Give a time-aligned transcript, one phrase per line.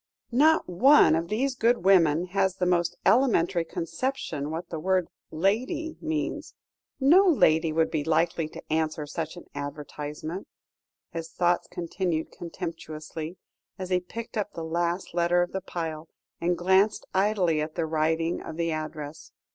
[0.31, 5.95] "Not one of these good women has the most elementary conception what the word 'lady'
[6.01, 6.55] means.
[6.99, 10.47] No lady would be likely to answer such an advertisement,"
[11.11, 13.37] his thoughts continued contemptuously,
[13.77, 16.09] as he picked up the last letter of the pile,
[16.39, 19.31] and glanced idly at the writing of the address.